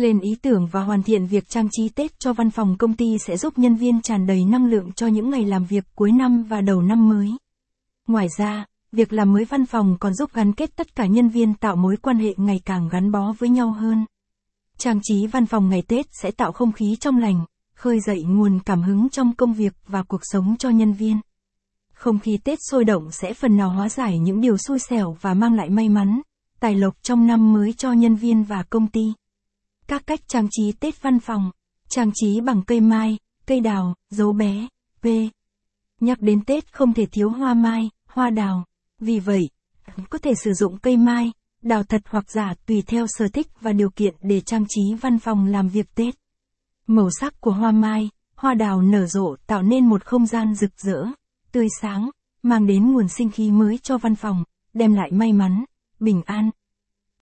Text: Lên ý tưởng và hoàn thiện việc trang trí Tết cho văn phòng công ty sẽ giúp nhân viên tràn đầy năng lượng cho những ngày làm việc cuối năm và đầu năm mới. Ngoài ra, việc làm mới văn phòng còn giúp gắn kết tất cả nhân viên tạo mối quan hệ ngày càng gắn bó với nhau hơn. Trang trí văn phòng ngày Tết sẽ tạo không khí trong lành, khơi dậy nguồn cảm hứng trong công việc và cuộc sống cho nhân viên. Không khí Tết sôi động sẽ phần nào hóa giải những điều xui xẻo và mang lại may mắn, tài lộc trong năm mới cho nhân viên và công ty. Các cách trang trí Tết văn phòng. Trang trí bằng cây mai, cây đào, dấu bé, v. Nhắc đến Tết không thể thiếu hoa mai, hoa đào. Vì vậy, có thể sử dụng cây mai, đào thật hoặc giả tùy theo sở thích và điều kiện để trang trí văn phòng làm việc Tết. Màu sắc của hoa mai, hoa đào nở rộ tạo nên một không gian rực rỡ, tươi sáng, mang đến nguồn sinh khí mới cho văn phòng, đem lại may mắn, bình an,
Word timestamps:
Lên 0.00 0.20
ý 0.20 0.36
tưởng 0.42 0.66
và 0.66 0.82
hoàn 0.82 1.02
thiện 1.02 1.26
việc 1.26 1.48
trang 1.48 1.68
trí 1.70 1.88
Tết 1.88 2.18
cho 2.18 2.32
văn 2.32 2.50
phòng 2.50 2.76
công 2.78 2.96
ty 2.96 3.18
sẽ 3.26 3.36
giúp 3.36 3.58
nhân 3.58 3.74
viên 3.74 4.02
tràn 4.02 4.26
đầy 4.26 4.44
năng 4.44 4.66
lượng 4.66 4.92
cho 4.92 5.06
những 5.06 5.30
ngày 5.30 5.44
làm 5.44 5.64
việc 5.64 5.84
cuối 5.94 6.12
năm 6.12 6.42
và 6.42 6.60
đầu 6.60 6.82
năm 6.82 7.08
mới. 7.08 7.30
Ngoài 8.06 8.28
ra, 8.38 8.66
việc 8.92 9.12
làm 9.12 9.32
mới 9.32 9.44
văn 9.44 9.66
phòng 9.66 9.96
còn 10.00 10.14
giúp 10.14 10.30
gắn 10.34 10.52
kết 10.52 10.76
tất 10.76 10.94
cả 10.94 11.06
nhân 11.06 11.28
viên 11.28 11.54
tạo 11.54 11.76
mối 11.76 11.96
quan 11.96 12.16
hệ 12.16 12.34
ngày 12.36 12.60
càng 12.64 12.88
gắn 12.88 13.12
bó 13.12 13.32
với 13.38 13.48
nhau 13.48 13.70
hơn. 13.70 14.04
Trang 14.78 15.00
trí 15.02 15.26
văn 15.26 15.46
phòng 15.46 15.68
ngày 15.68 15.82
Tết 15.88 16.06
sẽ 16.22 16.30
tạo 16.30 16.52
không 16.52 16.72
khí 16.72 16.96
trong 17.00 17.18
lành, 17.18 17.44
khơi 17.74 18.00
dậy 18.00 18.22
nguồn 18.22 18.60
cảm 18.66 18.82
hứng 18.82 19.08
trong 19.08 19.34
công 19.34 19.52
việc 19.52 19.72
và 19.86 20.02
cuộc 20.02 20.20
sống 20.22 20.56
cho 20.58 20.70
nhân 20.70 20.92
viên. 20.92 21.20
Không 21.92 22.18
khí 22.18 22.38
Tết 22.44 22.58
sôi 22.70 22.84
động 22.84 23.10
sẽ 23.10 23.34
phần 23.34 23.56
nào 23.56 23.70
hóa 23.70 23.88
giải 23.88 24.18
những 24.18 24.40
điều 24.40 24.56
xui 24.56 24.78
xẻo 24.78 25.16
và 25.20 25.34
mang 25.34 25.54
lại 25.54 25.70
may 25.70 25.88
mắn, 25.88 26.20
tài 26.60 26.74
lộc 26.74 27.02
trong 27.02 27.26
năm 27.26 27.52
mới 27.52 27.72
cho 27.72 27.92
nhân 27.92 28.16
viên 28.16 28.42
và 28.42 28.62
công 28.62 28.86
ty. 28.86 29.12
Các 29.90 30.06
cách 30.06 30.20
trang 30.28 30.46
trí 30.50 30.72
Tết 30.72 31.02
văn 31.02 31.20
phòng. 31.20 31.50
Trang 31.88 32.10
trí 32.14 32.40
bằng 32.40 32.62
cây 32.66 32.80
mai, 32.80 33.18
cây 33.46 33.60
đào, 33.60 33.94
dấu 34.10 34.32
bé, 34.32 34.68
v. 35.02 35.06
Nhắc 36.00 36.20
đến 36.20 36.44
Tết 36.44 36.72
không 36.72 36.94
thể 36.94 37.06
thiếu 37.06 37.30
hoa 37.30 37.54
mai, 37.54 37.90
hoa 38.06 38.30
đào. 38.30 38.64
Vì 38.98 39.20
vậy, 39.20 39.50
có 40.10 40.18
thể 40.18 40.34
sử 40.34 40.52
dụng 40.52 40.78
cây 40.78 40.96
mai, 40.96 41.32
đào 41.62 41.82
thật 41.82 42.02
hoặc 42.08 42.30
giả 42.30 42.54
tùy 42.66 42.82
theo 42.86 43.06
sở 43.08 43.28
thích 43.28 43.46
và 43.60 43.72
điều 43.72 43.90
kiện 43.90 44.14
để 44.22 44.40
trang 44.40 44.64
trí 44.68 44.94
văn 45.00 45.18
phòng 45.18 45.46
làm 45.46 45.68
việc 45.68 45.94
Tết. 45.94 46.14
Màu 46.86 47.08
sắc 47.20 47.40
của 47.40 47.52
hoa 47.52 47.70
mai, 47.70 48.10
hoa 48.36 48.54
đào 48.54 48.82
nở 48.82 49.06
rộ 49.06 49.36
tạo 49.46 49.62
nên 49.62 49.86
một 49.86 50.04
không 50.04 50.26
gian 50.26 50.54
rực 50.54 50.80
rỡ, 50.80 51.06
tươi 51.52 51.68
sáng, 51.80 52.10
mang 52.42 52.66
đến 52.66 52.92
nguồn 52.92 53.08
sinh 53.08 53.30
khí 53.30 53.50
mới 53.50 53.78
cho 53.78 53.98
văn 53.98 54.14
phòng, 54.14 54.44
đem 54.74 54.94
lại 54.94 55.10
may 55.12 55.32
mắn, 55.32 55.64
bình 56.00 56.22
an, 56.26 56.50